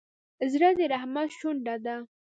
زړه 0.51 0.69
د 0.77 0.79
رحمت 0.93 1.29
شونډه 1.37 1.75
ده. 1.85 1.95